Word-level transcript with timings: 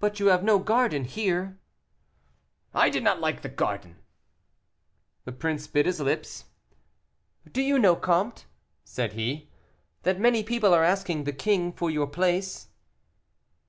"But 0.00 0.18
you 0.18 0.26
have 0.26 0.42
no 0.42 0.58
garden 0.58 1.04
here." 1.04 1.56
"I 2.74 2.90
did 2.90 3.04
not 3.04 3.20
like 3.20 3.42
the 3.42 3.48
garden." 3.48 3.94
The 5.24 5.30
prince 5.30 5.68
bit 5.68 5.86
his 5.86 6.00
lips. 6.00 6.46
"Do 7.52 7.62
you 7.62 7.78
know, 7.78 7.94
comte," 7.94 8.46
said 8.82 9.12
he, 9.12 9.48
"that 10.02 10.18
many 10.18 10.42
people 10.42 10.74
are 10.74 10.82
asking 10.82 11.22
the 11.22 11.32
king 11.32 11.72
for 11.72 11.92
your 11.92 12.08
place?" 12.08 12.70